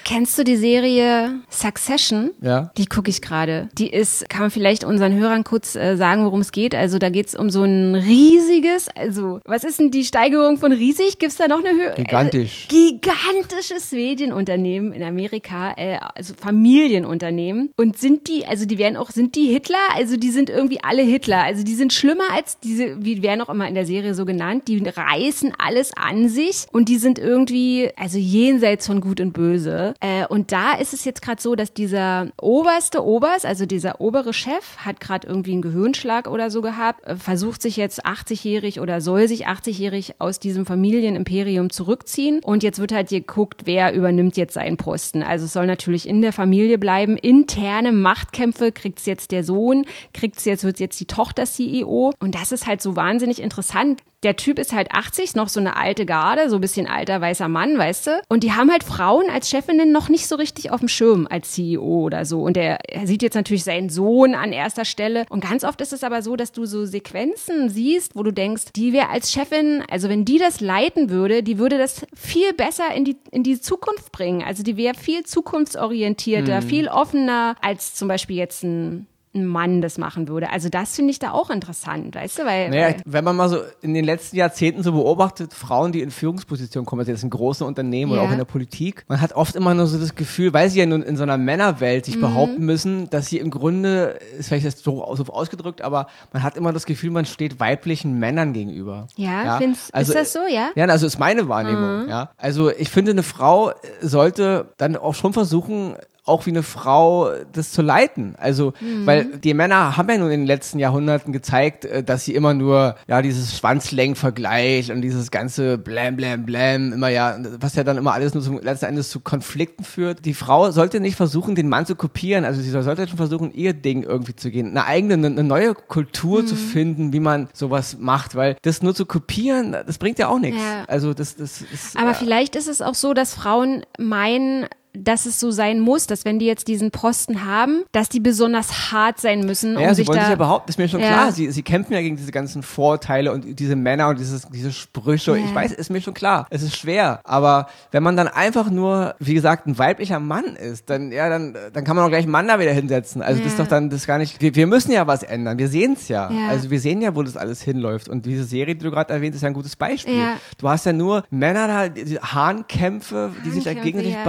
[0.03, 2.31] Kennst du die Serie Succession?
[2.41, 2.71] Ja.
[2.77, 3.69] Die gucke ich gerade.
[3.77, 6.75] Die ist, kann man vielleicht unseren Hörern kurz äh, sagen, worum es geht.
[6.75, 10.71] Also da geht es um so ein riesiges, also was ist denn die Steigerung von
[10.71, 11.19] riesig?
[11.19, 11.93] Gibt's da noch eine Höhe?
[11.95, 12.67] Gigantisch.
[12.71, 17.71] Äh, gigantisches Medienunternehmen in Amerika, äh, also Familienunternehmen.
[17.77, 19.77] Und sind die, also die werden auch, sind die Hitler?
[19.95, 21.43] Also die sind irgendwie alle Hitler.
[21.43, 24.67] Also die sind schlimmer als diese, wie werden auch immer in der Serie so genannt,
[24.67, 29.52] die reißen alles an sich und die sind irgendwie, also jenseits von Gut und Böse.
[29.99, 34.33] Äh, und da ist es jetzt gerade so, dass dieser oberste Oberst, also dieser obere
[34.33, 39.01] Chef, hat gerade irgendwie einen Gehirnschlag oder so gehabt, äh, versucht sich jetzt 80-jährig oder
[39.01, 42.39] soll sich 80-jährig aus diesem Familienimperium zurückziehen.
[42.43, 45.23] Und jetzt wird halt geguckt, wer übernimmt jetzt seinen Posten.
[45.23, 47.17] Also es soll natürlich in der Familie bleiben.
[47.17, 52.13] Interne Machtkämpfe kriegt's jetzt der Sohn, kriegt's jetzt, wird jetzt die Tochter CEO.
[52.19, 54.01] Und das ist halt so wahnsinnig interessant.
[54.23, 57.47] Der Typ ist halt 80, noch so eine alte Garde, so ein bisschen alter weißer
[57.47, 58.21] Mann, weißt du?
[58.29, 61.51] Und die haben halt Frauen als Chefinnen noch nicht so richtig auf dem Schirm als
[61.51, 62.41] CEO oder so.
[62.41, 65.25] Und er, er sieht jetzt natürlich seinen Sohn an erster Stelle.
[65.29, 68.65] Und ganz oft ist es aber so, dass du so Sequenzen siehst, wo du denkst,
[68.75, 72.93] die wäre als Chefin, also wenn die das leiten würde, die würde das viel besser
[72.95, 74.43] in die, in die Zukunft bringen.
[74.43, 79.97] Also die wäre viel zukunftsorientierter, viel offener als zum Beispiel jetzt ein ein Mann das
[79.97, 80.49] machen würde.
[80.51, 83.49] Also das finde ich da auch interessant, weißt du, weil, Naja, weil wenn man mal
[83.49, 87.29] so in den letzten Jahrzehnten so beobachtet, Frauen, die in Führungspositionen kommen, also jetzt in
[87.31, 88.27] großen Unternehmen oder Ja.
[88.27, 90.85] auch in der Politik, man hat oft immer nur so das Gefühl, weil sie ja
[90.85, 92.11] nun in so einer Männerwelt Mhm.
[92.11, 96.43] sich behaupten müssen, dass sie im Grunde, ist vielleicht jetzt so, so ausgedrückt, aber man
[96.43, 99.07] hat immer das Gefühl, man steht weiblichen Männern gegenüber.
[99.15, 100.69] Ja, ist Also, das so, ja?
[100.75, 102.29] Ja, also ist meine Wahrnehmung, ja.
[102.37, 107.71] Also ich finde, eine Frau sollte dann auch schon versuchen, auch wie eine Frau das
[107.71, 108.35] zu leiten.
[108.37, 109.05] Also, Mhm.
[109.05, 112.53] weil die Männer haben ja nun in den letzten Jahrhunderten gezeigt, äh, dass sie immer
[112.53, 117.97] nur, ja, dieses Schwanzlängenvergleich und dieses ganze Blam, Blam, Blam, immer ja, was ja dann
[117.97, 120.25] immer alles nur zum letzten Endes zu Konflikten führt.
[120.25, 122.45] Die Frau sollte nicht versuchen, den Mann zu kopieren.
[122.45, 124.69] Also sie sollte schon versuchen, ihr Ding irgendwie zu gehen.
[124.69, 129.05] Eine eigene, eine, neue Kultur zu finden, wie man sowas macht, weil das nur zu
[129.05, 130.61] kopieren, das bringt ja auch nichts.
[130.61, 130.85] Ja.
[130.87, 131.97] Also das, das ist.
[131.97, 136.05] Aber äh, vielleicht ist es auch so, dass Frauen meinen, dass es so sein muss,
[136.07, 139.89] dass wenn die jetzt diesen Posten haben, dass die besonders hart sein müssen, um Ja,
[139.89, 141.07] sie sich wollen da sich ja behaupten, ist mir schon Ja.
[141.07, 141.31] klar.
[141.31, 145.31] Sie, sie kämpfen ja gegen diese ganzen Vorteile und diese Männer und dieses, diese Sprüche.
[145.37, 145.43] Ja.
[145.45, 146.45] Ich weiß, ist mir schon klar.
[146.49, 147.21] Es ist schwer.
[147.23, 151.55] Aber wenn man dann einfach nur, wie gesagt, ein weiblicher Mann ist, dann, ja, dann,
[151.73, 153.21] dann kann man auch gleich einen Mann da wieder hinsetzen.
[153.21, 153.63] Also das ist Ja.
[153.65, 155.57] doch dann, das gar nicht, wir, wir müssen ja was ändern.
[155.57, 156.29] Wir sehen es ja.
[156.31, 156.49] Ja.
[156.49, 158.09] Also wir sehen ja, wo das alles hinläuft.
[158.09, 160.19] Und diese Serie, die du gerade erwähnt, ist ja ein gutes Beispiel.
[160.19, 160.37] Ja.
[160.59, 164.23] Du hast ja nur Männer da, diese Hahnkämpfe, die sich da Hahnkämpfe, gegenseitig ja.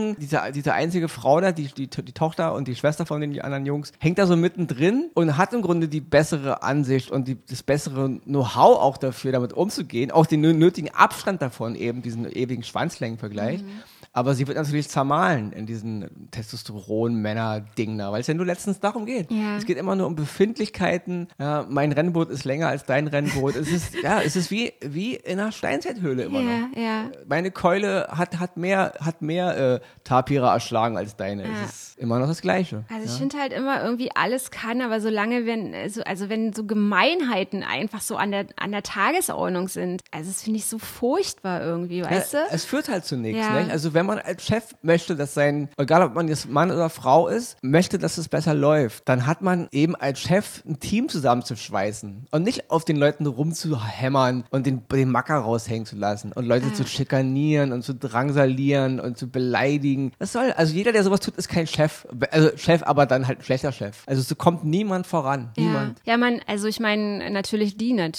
[0.00, 0.16] Behacken.
[0.20, 3.66] Diese, diese einzige Frau da, die, die, die Tochter und die Schwester von den anderen
[3.66, 7.62] Jungs, hängt da so mittendrin und hat im Grunde die bessere Ansicht und die, das
[7.62, 10.10] bessere Know-how auch dafür, damit umzugehen.
[10.10, 13.62] Auch den nö- nötigen Abstand davon, eben diesen ewigen Schwanzlängenvergleich.
[13.62, 13.82] Mhm.
[14.12, 19.06] Aber sie wird natürlich zermahlen in diesen Testosteron-Männer-Ding da, weil es ja nur letztens darum
[19.06, 19.30] geht.
[19.30, 19.56] Ja.
[19.56, 21.28] Es geht immer nur um Befindlichkeiten.
[21.38, 23.54] Ja, mein Rennboot ist länger als dein Rennboot.
[23.54, 27.10] es ist, ja, es ist wie, wie in einer Steinzeithöhle immer noch ja, ja.
[27.28, 31.44] meine Keule hat, hat mehr, hat mehr äh, Tapire erschlagen als deine.
[31.44, 31.50] Ja.
[31.64, 32.84] Es ist immer noch das Gleiche.
[32.88, 33.18] Also ich ja?
[33.18, 38.00] finde halt immer irgendwie alles kann, aber solange wenn also, also wenn so Gemeinheiten einfach
[38.00, 42.32] so an der an der Tagesordnung sind, also das finde ich so furchtbar irgendwie, weißt
[42.32, 42.54] ja, du?
[42.54, 43.46] Es führt halt zu nichts.
[43.46, 43.62] Ja.
[43.62, 43.70] Ne?
[43.70, 47.28] Also wenn man als Chef möchte, dass sein, egal ob man jetzt Mann oder Frau
[47.28, 52.26] ist, möchte, dass es besser läuft, dann hat man eben als Chef ein Team zusammenzuschweißen
[52.30, 56.72] und nicht auf den Leuten rumzuhämmern und den, den Macker raushängen zu lassen und Leute
[56.72, 60.12] zu schikanieren und zu drangsalieren und zu beleidigen.
[60.18, 62.06] Das soll, also jeder, der sowas tut, ist kein Chef.
[62.30, 64.02] Also Chef, aber dann halt ein schlechter Chef.
[64.06, 65.50] Also so kommt niemand voran.
[65.56, 65.98] Niemand.
[66.04, 68.10] Ja, ja, man, also ich meine natürlich die, ne?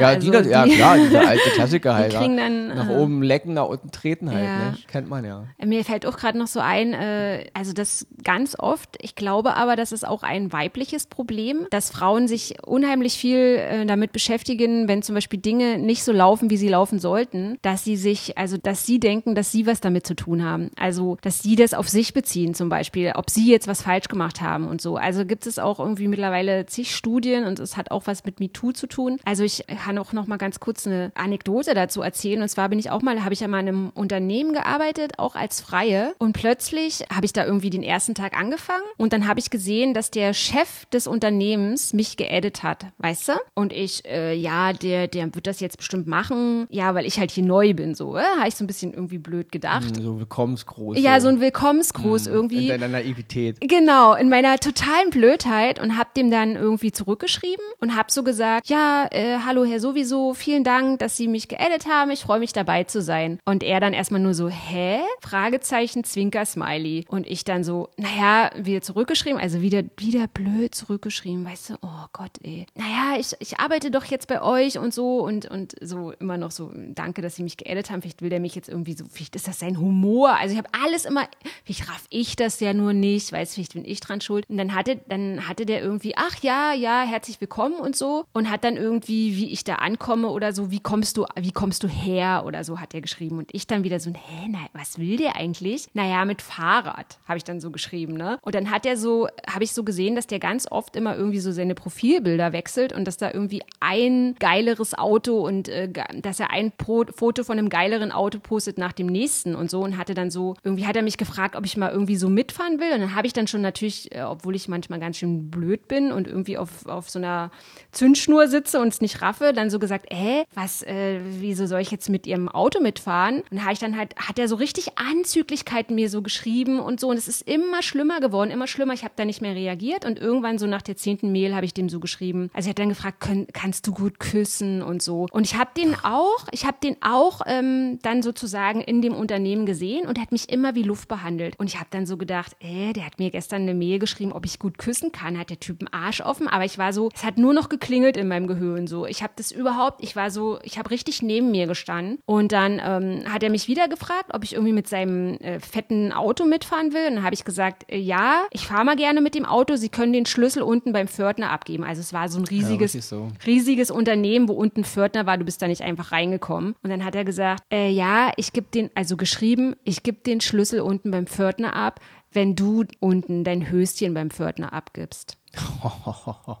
[0.00, 2.12] Ja, also die, das- ja klar, dieser alte Klassiker halt.
[2.12, 2.44] kriegen ja.
[2.44, 4.58] dann, nach äh, oben lecken, nach unten treten halt, Ja.
[4.70, 4.76] ne?
[5.00, 5.44] Kennt man ja.
[5.64, 9.76] Mir fällt auch gerade noch so ein, äh, also das ganz oft, ich glaube aber,
[9.76, 15.02] das ist auch ein weibliches Problem, dass Frauen sich unheimlich viel äh, damit beschäftigen, wenn
[15.02, 18.86] zum Beispiel Dinge nicht so laufen, wie sie laufen sollten, dass sie sich, also dass
[18.86, 20.70] sie denken, dass sie was damit zu tun haben.
[20.78, 24.40] Also, dass sie das auf sich beziehen zum Beispiel, ob sie jetzt was falsch gemacht
[24.40, 24.96] haben und so.
[24.96, 28.72] Also gibt es auch irgendwie mittlerweile zig Studien und es hat auch was mit MeToo
[28.72, 29.18] zu tun.
[29.24, 32.42] Also ich kann auch noch mal ganz kurz eine Anekdote dazu erzählen.
[32.42, 35.34] Und zwar bin ich auch mal, habe ich ja mal in einem Unternehmen gearbeitet, auch
[35.34, 36.14] als Freie.
[36.18, 39.94] Und plötzlich habe ich da irgendwie den ersten Tag angefangen und dann habe ich gesehen,
[39.94, 43.32] dass der Chef des Unternehmens mich geedit hat, weißt du?
[43.54, 46.66] Und ich, äh, ja, der, der wird das jetzt bestimmt machen.
[46.70, 48.16] Ja, weil ich halt hier neu bin, so.
[48.16, 49.96] Äh, habe ich so ein bisschen irgendwie blöd gedacht.
[49.96, 50.98] So Willkommensgruß.
[50.98, 52.68] Ja, so ein Willkommensgruß In irgendwie.
[52.68, 53.60] deiner Naivität.
[53.60, 58.68] Genau, in meiner totalen Blödheit und hab dem dann irgendwie zurückgeschrieben und hab so gesagt,
[58.68, 62.52] ja, äh, hallo Herr sowieso, vielen Dank, dass Sie mich geedit haben, ich freue mich
[62.52, 63.38] dabei zu sein.
[63.44, 64.79] Und er dann erstmal nur so, hä?
[65.20, 67.04] Fragezeichen, Zwinker, Smiley.
[67.08, 72.06] Und ich dann so, naja, wieder zurückgeschrieben, also wieder, wieder blöd zurückgeschrieben, weißt du, oh
[72.12, 72.66] Gott, ey.
[72.74, 76.50] Naja, ich, ich arbeite doch jetzt bei euch und so und, und so immer noch
[76.50, 79.36] so, danke, dass Sie mich geedit haben, vielleicht will der mich jetzt irgendwie so, vielleicht
[79.36, 80.36] ist das sein Humor.
[80.38, 81.28] Also ich habe alles immer,
[81.64, 84.48] vielleicht raff ich das ja nur nicht, weiß vielleicht bin ich dran schuld.
[84.48, 88.50] Und dann hatte, dann hatte der irgendwie, ach ja, ja, herzlich willkommen und so und
[88.50, 91.88] hat dann irgendwie, wie ich da ankomme oder so, wie kommst du, wie kommst du
[91.88, 95.16] her oder so hat er geschrieben und ich dann wieder so, hä, na, was will
[95.16, 95.86] der eigentlich?
[95.94, 98.38] Naja, mit Fahrrad, habe ich dann so geschrieben, ne?
[98.42, 101.40] Und dann hat er so, habe ich so gesehen, dass der ganz oft immer irgendwie
[101.40, 105.88] so seine Profilbilder wechselt und dass da irgendwie ein geileres Auto und äh,
[106.20, 109.80] dass er ein Pro Foto von einem geileren Auto postet nach dem nächsten und so
[109.80, 112.78] und hatte dann so, irgendwie hat er mich gefragt, ob ich mal irgendwie so mitfahren
[112.78, 115.88] will und dann habe ich dann schon natürlich, äh, obwohl ich manchmal ganz schön blöd
[115.88, 117.50] bin und irgendwie auf, auf so einer
[117.92, 121.90] Zündschnur sitze und es nicht raffe, dann so gesagt, hä, was, äh, wieso soll ich
[121.90, 123.42] jetzt mit ihrem Auto mitfahren?
[123.50, 127.08] Und habe ich dann halt, hat er so richtig Anzüglichkeiten mir so geschrieben und so
[127.08, 128.92] und es ist immer schlimmer geworden, immer schlimmer.
[128.92, 131.74] Ich habe da nicht mehr reagiert und irgendwann so nach der zehnten Mail habe ich
[131.74, 132.50] dem so geschrieben.
[132.54, 135.26] Also er hat dann gefragt, können, kannst du gut küssen und so.
[135.32, 139.66] Und ich habe den auch, ich habe den auch ähm, dann sozusagen in dem Unternehmen
[139.66, 141.58] gesehen und er hat mich immer wie Luft behandelt.
[141.58, 144.44] Und ich habe dann so gedacht, äh, der hat mir gestern eine Mail geschrieben, ob
[144.44, 145.38] ich gut küssen kann.
[145.38, 148.16] Hat der Typ einen Arsch offen, aber ich war so, es hat nur noch geklingelt
[148.16, 149.06] in meinem Gehirn so.
[149.06, 152.80] Ich habe das überhaupt, ich war so, ich habe richtig neben mir gestanden und dann
[152.84, 156.92] ähm, hat er mich wieder gefragt, ob ich irgendwie mit seinem äh, fetten Auto mitfahren
[156.92, 157.08] will.
[157.08, 159.76] Und dann habe ich gesagt, äh, ja, ich fahre mal gerne mit dem Auto.
[159.76, 161.84] Sie können den Schlüssel unten beim Pförtner abgeben.
[161.84, 163.28] Also es war so ein riesiges, richtig so.
[163.46, 165.38] riesiges Unternehmen, wo unten Pförtner war.
[165.38, 166.74] Du bist da nicht einfach reingekommen.
[166.82, 170.40] Und dann hat er gesagt, äh, ja, ich gebe den, also geschrieben, ich gebe den
[170.40, 172.00] Schlüssel unten beim Pförtner ab,
[172.32, 175.36] wenn du unten dein Höschen beim Pförtner abgibst.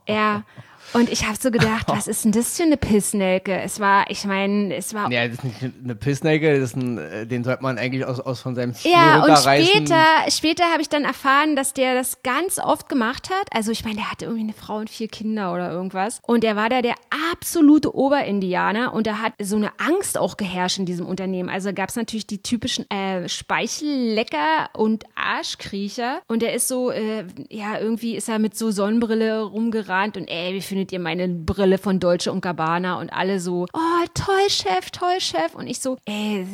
[0.08, 0.44] Ja,
[0.92, 3.58] Und ich habe so gedacht, was ist denn das für eine Pissnelke?
[3.60, 5.10] Es war, ich meine, es war.
[5.10, 8.20] Ja, das ist nicht eine Pissnelke, das ist ein, äh, den sollte man eigentlich aus,
[8.20, 12.22] aus von seinem Stuhl Ja, und später, später habe ich dann erfahren, dass der das
[12.22, 13.48] ganz oft gemacht hat.
[13.52, 16.20] Also ich meine, der hatte irgendwie eine Frau und vier Kinder oder irgendwas.
[16.26, 16.94] Und der war da der
[17.32, 21.48] absolute Oberindianer und da hat so eine Angst auch geherrscht in diesem Unternehmen.
[21.48, 26.20] Also gab es natürlich die typischen äh, Speichellecker und Arschkriecher.
[26.26, 30.54] Und der ist so, äh, ja, irgendwie ist er mit so Sonnenbrille rumgerannt und ey,
[30.54, 32.98] wie findet ihr meine Brille von Deutsche und Gabbana?
[33.00, 35.54] Und alle so, oh, toll, Chef, toll, Chef.
[35.54, 36.46] Und ich so, ey,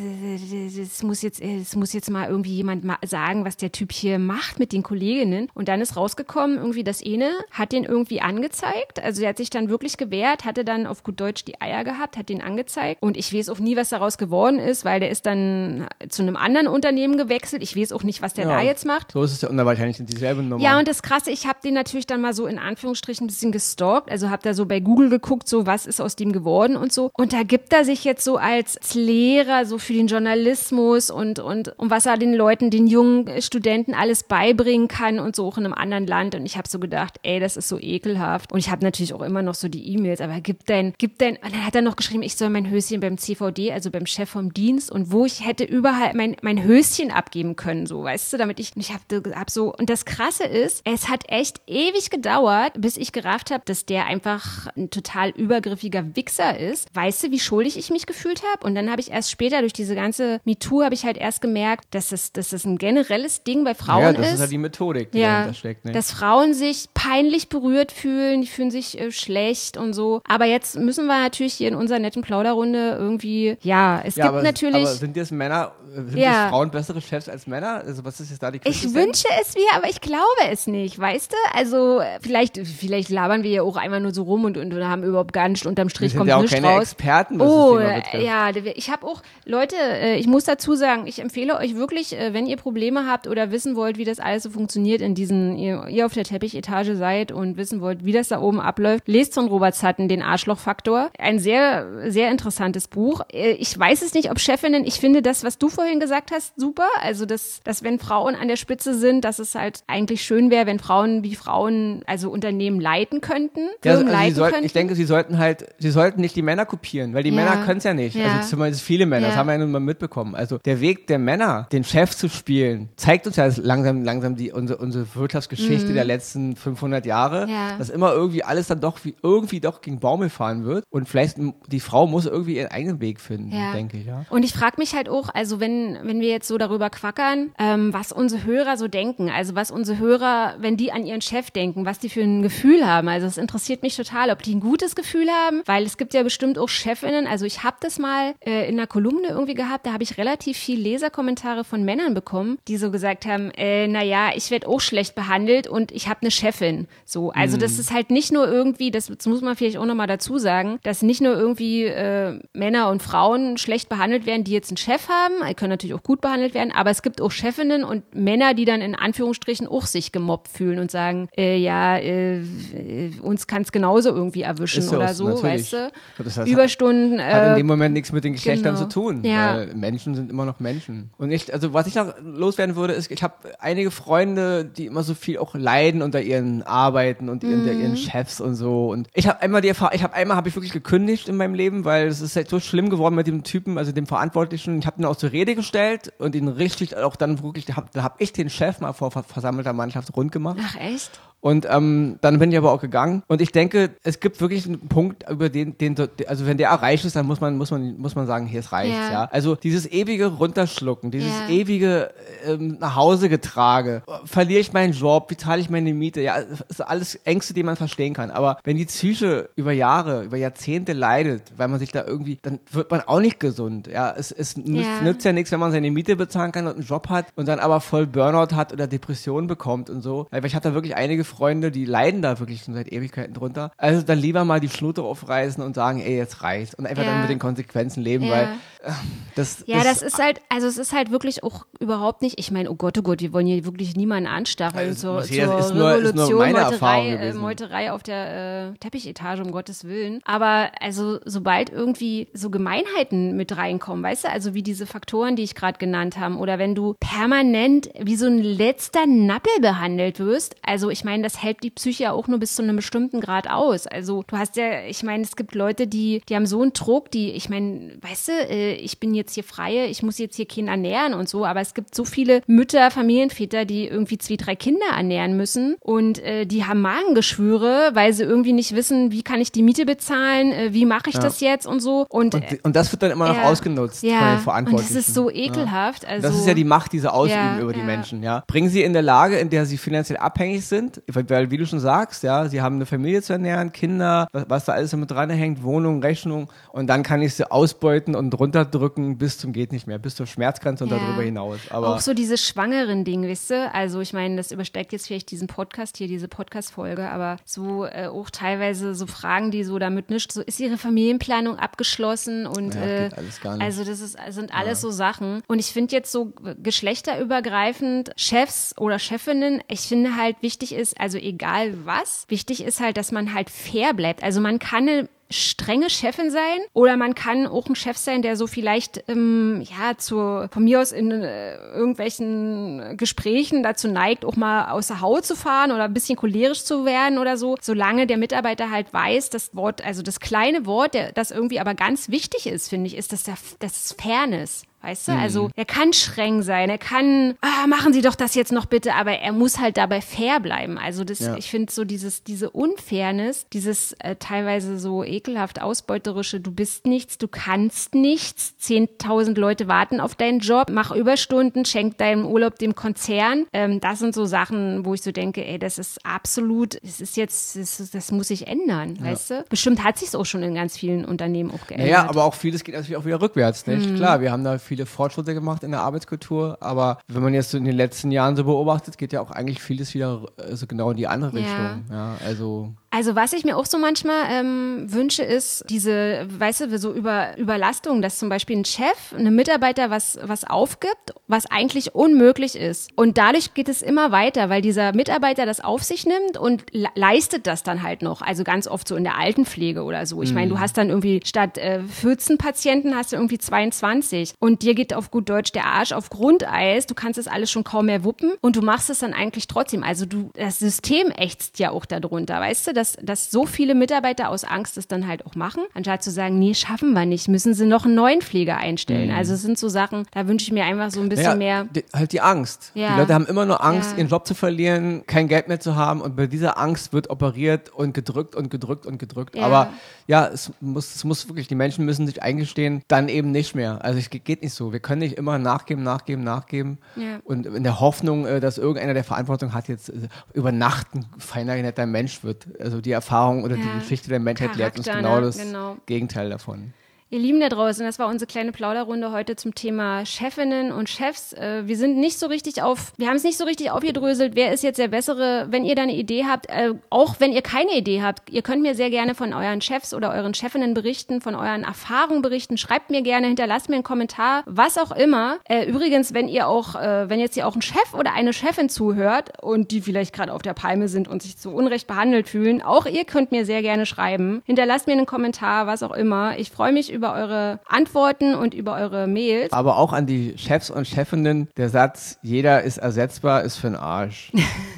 [0.79, 4.19] das muss jetzt, das muss jetzt mal irgendwie jemand mal sagen, was der Typ hier
[4.19, 5.49] macht mit den Kolleginnen.
[5.53, 9.03] Und dann ist rausgekommen, irgendwie das eine hat den irgendwie angezeigt.
[9.03, 12.17] Also er hat sich dann wirklich gewehrt, hatte dann auf gut Deutsch die Eier gehabt,
[12.17, 13.03] hat den angezeigt.
[13.03, 16.37] Und ich weiß auch nie, was daraus geworden ist, weil der ist dann zu einem
[16.37, 17.63] anderen Unternehmen gewechselt.
[17.63, 18.57] Ich weiß auch nicht, was der Ja.
[18.57, 19.13] da jetzt macht.
[19.13, 20.63] So ist es ja, und da wahrscheinlich sind dieselbe Nummer.
[20.63, 23.53] Ja, und das Krasse, ich habe den natürlich dann mal so in Anführungsstrichen ein bisschen
[23.53, 24.06] gestalkt.
[24.11, 27.11] Also habe da so bei Google geguckt, so was ist aus dem geworden und so.
[27.15, 31.69] Und da gibt er sich jetzt so als Lehrer so für den Journalismus und, und,
[31.79, 35.65] und was er den Leuten, den jungen Studenten alles beibringen kann und so auch in
[35.65, 36.35] einem anderen Land.
[36.35, 38.53] Und ich habe so gedacht, ey, das ist so ekelhaft.
[38.53, 41.37] Und ich habe natürlich auch immer noch so die E-Mails, aber gib dein, gib dein,
[41.37, 44.29] und dann hat er noch geschrieben, ich soll mein Höschen beim CVD, also beim Chef
[44.29, 48.37] vom Dienst und wo ich hätte überall mein, mein Höschen abgeben können, so, weißt du,
[48.37, 52.73] damit ich, ich habe hab so, und das Krasse ist, es hat echt ewig gedauert,
[52.79, 56.95] bis ich gerafft habe, dass der einfach ein total übergriffiger Wichser ist.
[56.95, 58.67] Weißt du, wie schuldig ich mich gefühlt habe?
[58.67, 61.87] Und dann habe ich erst später durch diese ganze MeToo habe ich halt erst gemerkt,
[61.93, 64.41] dass das, dass das ein generelles Ding bei Frauen ja, das ist ist.
[64.41, 65.85] ja die Methodik, die Ja, dahinter steckt.
[65.85, 65.93] Ne?
[65.93, 70.21] dass Frauen sich peinlich berührt fühlen, die fühlen sich äh, schlecht und so.
[70.29, 74.35] Aber jetzt müssen wir natürlich hier in unserer netten Plauderrunde irgendwie, ja, es ja, gibt
[74.35, 74.77] aber, natürlich.
[74.77, 76.43] aber sind jetzt Männer, äh, sind Ja.
[76.45, 77.83] jetzt Frauen bessere Chefs als Männer?
[77.87, 78.95] Also was ist jetzt da die ich Quintessenz?
[78.95, 81.37] wünsche es mir, aber ich glaube es nicht, weißt du?
[81.55, 85.03] Also äh, vielleicht, vielleicht labern wir ja auch einmal nur so rum und, und, haben
[85.03, 86.83] überhaupt gar nicht unterm Strich kommt ja auch keine raus.
[86.93, 88.25] Experten, was Oh, das Thema betrifft.
[88.25, 92.35] ja, ich habe auch, Leute, äh, ich muss dazu sagen, ich empfehle euch wirklich, äh,
[92.35, 95.87] wenn ihr Probleme habt oder wissen wollt, wie das alles so funktioniert in diesen, ihr,
[95.89, 99.47] ihr auf der Teppichetage seid und wissen wollt, wie das da oben abläuft, lest von
[99.49, 101.11] Robert Sutton den Arschlochfaktor.
[101.19, 103.23] Ein sehr, sehr interessantes Buch.
[103.33, 106.59] Äh, Ich weiß es nicht, ob Chefinnen, ich finde das, was du vorhin gesagt hast,
[106.59, 106.89] super.
[107.01, 110.67] Also, dass, dass wenn Frauen an der Spitze sind, dass es halt eigentlich schön wäre,
[110.67, 114.67] wenn Frauen wie Frauen, also Unternehmen leiten könnten, Ja, also, also leiten sollten, könnten.
[114.67, 117.37] ich denke, sie sollten halt, sie sollten nicht die Männer kopieren, weil die Ja.
[117.37, 118.17] Männer können es ja nicht.
[118.17, 118.37] Ja.
[118.37, 119.41] Also zumindest viele Männer, das Ja.
[119.41, 120.35] haben wir ja nun mal mitbekommen.
[120.35, 124.53] Also der Weg der Männer, den Chef zu spielen, zeigt uns ja langsam, langsam die,
[124.53, 127.53] unsere, unsere Wirtschaftsgeschichte der letzten 500 Jahre, Mhm.
[127.53, 127.77] Ja.
[127.79, 131.37] dass immer irgendwie alles dann doch wie, irgendwie doch gegen Baumel fahren wird und vielleicht
[131.69, 134.25] die Frau muss irgendwie ihren eigenen Weg finden, denke ich, ja.
[134.31, 137.93] Und ich frage mich halt auch, also wenn, wenn wir jetzt so darüber quackern, ähm,
[137.93, 141.85] was unsere Hörer so denken, also was unsere Hörer, wenn die an ihren Chef denken,
[141.85, 143.09] was die für ein Gefühl haben.
[143.09, 146.23] Also es interessiert mich total, ob die ein gutes Gefühl haben, weil es gibt ja
[146.23, 149.93] bestimmt auch Chefinnen, also ich habe das mal äh, in einer Kolumne irgendwie gehabt, da
[149.93, 154.51] habe ich relativ viel Leserkommentare von Männern bekommen, die so gesagt haben, äh, naja, ich
[154.51, 156.89] werde auch schlecht behandelt und ich habe eine Chefin.
[157.05, 160.07] So, also das ist halt nicht nur irgendwie, das, das muss man vielleicht auch nochmal
[160.07, 164.71] dazu sagen, dass nicht nur irgendwie äh, Männer und Frauen schlecht behandelt werden, die jetzt
[164.71, 167.85] einen Chef haben, die können natürlich auch gut behandelt werden, aber es gibt auch Chefinnen
[167.85, 172.41] und Männer, die dann in Anführungsstrichen auch sich gemobbt fühlen und sagen, äh, ja, äh,
[172.41, 175.43] äh, uns kann es genauso irgendwie erwischen ja oder so, natürlich.
[175.45, 175.91] weißt du?
[176.25, 177.21] Das heißt, Überstunden.
[177.21, 178.87] hat in Äh, dem Moment nichts mit den Geschlechtern genau.
[178.87, 179.25] zu tun.
[179.25, 179.57] Ja.
[179.57, 181.11] Weil Menschen sind immer noch Menschen.
[181.19, 185.03] Und ich, also was ich noch loswerden würde, ist, ich habe einige Freunde, die immer
[185.03, 187.81] so viel auch leiden unter ihren Arbeiten und unter Mhm.
[187.81, 188.91] ihren Chefs und so.
[188.91, 191.55] Und ich habe einmal die Erfahrung, ich habe einmal habe ich wirklich gekündigt in meinem
[191.55, 194.79] Leben, weil es ist halt so schlimm geworden mit dem Typen, also dem Verantwortlichen.
[194.79, 198.03] Ich habe ihn auch zur Rede gestellt und ihn richtig auch dann wirklich, da habe
[198.03, 200.59] hab ich den Chef mal vor ver- versammelter Mannschaft rund gemacht.
[200.61, 201.11] ach echt?
[201.47, 203.23] Und ähm, dann bin ich aber auch gegangen.
[203.29, 205.95] Und ich denke, es gibt wirklich einen Punkt, über den, den
[206.27, 208.73] also wenn der erreicht ist, dann muss man, muss man, muss man sagen, hier es
[208.73, 208.93] reicht.
[208.93, 209.13] Ja.
[209.13, 209.25] Ja.
[209.31, 211.49] Also dieses ewige Runterschlucken, dieses Ja.
[211.49, 212.11] ewige
[212.45, 216.21] ähm, nach Hause getrage, verliere ich meinen Job, wie zahle ich meine Miete?
[216.21, 218.33] Ja, das ist alles Ängste, die man verstehen kann.
[218.33, 222.59] Aber wenn die Psyche über Jahre, über Jahrzehnte leidet, weil man sich da irgendwie, dann
[222.73, 223.87] wird man auch nicht gesund.
[223.87, 225.01] Ja, es, es nützt, Ja.
[225.05, 227.61] nützt ja nichts, wenn man seine Miete bezahlen kann und einen Job hat und dann
[227.61, 230.27] aber voll Burnout hat oder Depressionen bekommt und so.
[230.33, 233.71] Weil ich hatte da wirklich einige Freunde, die leiden da wirklich schon seit Ewigkeiten drunter.
[233.77, 236.75] Also dann lieber mal die Schnute aufreißen und sagen, ey, jetzt reicht's.
[236.75, 237.11] Und einfach Ja.
[237.13, 238.31] dann mit den Konsequenzen leben, Ja.
[238.33, 238.45] weil
[238.83, 238.93] äh,
[239.35, 242.71] das Ja, das ist halt, also es ist halt wirklich auch überhaupt nicht, ich meine,
[242.71, 245.97] oh Gott, oh Gott, wir wollen hier wirklich niemanden anstacheln Also, zur, zur ist nur-
[245.97, 247.33] ist nur Revolution, meine Meuterei, äh.
[247.35, 250.21] Meuterei auf der äh, Teppichetage, um Gottes Willen.
[250.25, 255.43] Aber also sobald irgendwie so Gemeinheiten mit reinkommen, weißt du, also wie diese Faktoren, die
[255.43, 260.55] ich gerade genannt habe, oder wenn du permanent wie so ein letzter Nappel behandelt wirst,
[260.63, 263.51] also ich meine, das hält die Psyche ja auch nur bis zu einem bestimmten Grad
[263.51, 263.89] aus.
[263.89, 267.11] Also du hast ja, ich meine, es gibt Leute, die, die haben so einen Druck,
[267.11, 270.47] die, ich meine, weißt du, äh, ich bin jetzt hier freie, ich muss jetzt hier
[270.47, 274.55] Kinder ernähren und so, aber es gibt so viele Mütter, Familienväter, die irgendwie zwei, drei
[274.55, 279.41] Kinder ernähren müssen und äh, die haben Magengeschwüre, weil sie irgendwie nicht wissen, wie kann
[279.41, 281.23] ich die Miete bezahlen, äh, wie mache ich ja.
[281.23, 282.07] das jetzt und so.
[282.09, 284.95] Und, und, und, das wird dann immer noch ausgenutzt ja, von den Verantwortlichen.
[284.95, 286.07] Und das ist so ekelhaft.
[286.07, 288.23] Also, das ist ja die Macht, die sie ausüben über die Menschen.
[288.23, 288.45] Ja.
[288.47, 291.81] Bringen sie in der Lage, in der sie finanziell abhängig sind, weil wie du schon
[291.81, 295.63] sagst, ja, sie haben eine Familie zu ernähren, Kinder, was, was da alles damit dranhängt,
[295.63, 299.99] Wohnung, Rechnung und dann kann ich sie ausbeuten und runterdrücken bis zum geht nicht mehr,
[299.99, 301.59] bis zur Schmerzgrenze und darüber hinaus.
[301.71, 303.75] Aber auch so dieses schwangeren Ding, wisst ihr?
[303.75, 308.09] Also ich meine, das übersteigt jetzt vielleicht diesen Podcast hier, diese Podcast-Folge, aber so äh,
[308.09, 312.83] auch teilweise so Fragen, die so damit nischt, so ist ihre Familienplanung abgeschlossen und ja,
[312.83, 313.11] äh,
[313.59, 314.89] also das ist, sind alles ja.
[314.89, 315.43] so Sachen.
[315.47, 321.19] Und ich finde jetzt so geschlechterübergreifend Chefs oder Chefinnen, ich finde halt wichtig ist, also
[321.19, 324.23] egal was, wichtig ist halt, dass man halt fair bleibt.
[324.23, 328.37] Also man kann eine strenge Chefin sein oder man kann auch ein Chef sein, der
[328.37, 334.37] so vielleicht ähm, ja zu von mir aus in äh, irgendwelchen Gesprächen dazu neigt, auch
[334.37, 338.07] mal aus der Haut zu fahren oder ein bisschen cholerisch zu werden oder so, solange
[338.07, 342.09] der Mitarbeiter halt weiß, das Wort, also das kleine Wort, der, das irgendwie aber ganz
[342.09, 344.63] wichtig ist, finde ich, ist das, der, das Fairness.
[344.87, 345.13] Weißt du?
[345.13, 345.19] Mhm.
[345.19, 348.95] Also er kann streng sein, er kann, ah, machen Sie doch das jetzt noch bitte,
[348.95, 350.79] aber er muss halt dabei fair bleiben.
[350.79, 351.37] Also das, ja.
[351.37, 357.19] ich finde so dieses, diese Unfairness, dieses äh, teilweise so ekelhaft ausbeuterische, du bist nichts,
[357.19, 362.77] du kannst nichts, 10.000 Leute warten auf deinen Job, mach Überstunden, schenk deinen Urlaub dem
[362.77, 363.47] Konzern.
[363.53, 367.17] Ähm, das sind so Sachen, wo ich so denke, ey, das ist absolut, es ist
[367.17, 369.07] jetzt, das, das muss sich ändern, ja.
[369.11, 369.45] weißt du?
[369.49, 371.89] Bestimmt hat sich auch schon in ganz vielen Unternehmen auch geändert.
[371.89, 373.91] Ja, naja, aber auch vieles geht natürlich auch wieder rückwärts, nicht?
[373.91, 373.97] Mhm.
[373.97, 377.51] Klar, wir haben da viel viele Fortschritte gemacht in der Arbeitskultur, aber wenn man jetzt
[377.51, 380.67] so in den letzten Jahren so beobachtet, geht ja auch eigentlich vieles wieder äh, so
[380.67, 381.85] genau in die andere Richtung.
[381.91, 386.79] Ja, also also was ich mir auch so manchmal ähm, wünsche, ist diese, weißt du,
[386.79, 391.95] so über Überlastung, dass zum Beispiel ein Chef, eine Mitarbeiter was, was aufgibt, was eigentlich
[391.95, 392.91] unmöglich ist.
[392.97, 397.47] Und dadurch geht es immer weiter, weil dieser Mitarbeiter das auf sich nimmt und leistet
[397.47, 398.23] das dann halt noch.
[398.23, 400.23] Also ganz oft so in der Altenpflege oder so.
[400.23, 400.61] Ich meine, du mhm.
[400.61, 405.11] hast dann irgendwie statt äh, 14 Patienten hast du irgendwie 22 und dir geht auf
[405.11, 406.87] gut Deutsch der Arsch auf Grundeis.
[406.87, 409.83] Du kannst das alles schon kaum mehr wuppen und du machst es dann eigentlich trotzdem.
[409.83, 412.73] Also du, das System ächzt ja auch darunter, weißt du?
[412.73, 416.11] Das dass, dass so viele Mitarbeiter aus Angst es dann halt auch machen, anstatt zu
[416.11, 419.11] sagen, nee, schaffen wir nicht, müssen sie noch einen neuen Pfleger einstellen.
[419.11, 419.17] Mhm.
[419.17, 421.65] Also es sind so Sachen, da wünsche ich mir einfach so ein bisschen ja, mehr.
[421.65, 422.73] Die, halt die Angst.
[422.75, 422.95] Ja.
[422.95, 423.99] Die Leute haben immer nur Angst, ja.
[423.99, 427.71] ihren Job zu verlieren, kein Geld mehr zu haben und bei dieser Angst wird operiert
[427.71, 429.37] und gedrückt und gedrückt und gedrückt.
[429.39, 429.71] Aber
[430.07, 433.85] ja, es muss, es muss wirklich, die Menschen müssen sich eingestehen, dann eben nicht mehr.
[433.85, 434.73] Also es geht nicht so.
[434.73, 436.79] Wir können nicht immer nachgeben, nachgeben, nachgeben
[437.25, 441.07] und in der Hoffnung, äh, dass irgendeiner der Verantwortung hat, jetzt äh, über Nacht ein
[441.19, 442.47] feiner, netter Mensch wird.
[442.61, 443.63] Also also die Erfahrung oder ja.
[443.63, 445.23] die Geschichte der Menschheit Charakter, lehrt uns genau ne?
[445.23, 445.77] das genau.
[445.87, 446.75] Gegenteil davon.
[447.09, 451.33] Ihr Lieben da draußen, das war unsere kleine Plauderrunde heute zum Thema Chefinnen und Chefs.
[451.35, 454.53] Äh, wir sind nicht so richtig auf, wir haben es nicht so richtig aufgedröselt, wer
[454.53, 457.77] ist jetzt der bessere, wenn ihr da eine Idee habt, äh, auch wenn ihr keine
[457.77, 461.37] Idee habt, ihr könnt mir sehr gerne von euren Chefs oder euren Chefinnen berichten, von
[461.37, 465.37] euren Erfahrungen berichten, schreibt mir gerne, hinterlasst mir einen Kommentar, was auch immer.
[465.45, 469.41] Äh, übrigens, wenn ihr auch, wenn jetzt hier auch ein Chef oder eine Chefin zuhört
[469.43, 472.87] und die vielleicht gerade auf der Palme sind und sich zu Unrecht behandelt fühlen, auch
[472.87, 474.43] ihr könnt mir sehr gerne schreiben.
[474.45, 476.39] Hinterlasst mir einen Kommentar, was auch immer.
[476.39, 479.53] Ich freue mich über eure Antworten und über eure Mails.
[479.53, 483.77] Aber auch an die Chefs und Chefinnen, der Satz, jeder ist ersetzbar, ist für den
[483.77, 484.33] Arsch.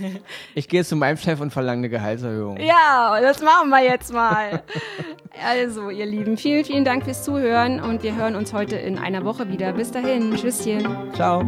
[0.54, 2.58] ich gehe zu meinem Chef und verlange eine Gehaltserhöhung.
[2.58, 4.62] Ja, das machen wir jetzt mal.
[5.46, 9.24] also, ihr Lieben, vielen, vielen Dank fürs Zuhören und wir hören uns heute in einer
[9.24, 9.72] Woche wieder.
[9.72, 10.86] Bis dahin, tschüsschen.
[11.14, 11.44] Ciao.